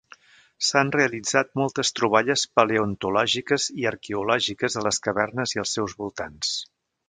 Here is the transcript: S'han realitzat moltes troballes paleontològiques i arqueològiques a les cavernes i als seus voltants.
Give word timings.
S'han 0.67 0.87
realitzat 0.95 1.51
moltes 1.61 1.93
troballes 1.99 2.47
paleontològiques 2.61 3.69
i 3.83 3.87
arqueològiques 3.93 4.81
a 4.83 4.87
les 4.89 5.01
cavernes 5.09 5.55
i 5.57 5.63
als 5.65 5.79
seus 5.79 5.99
voltants. 6.05 6.57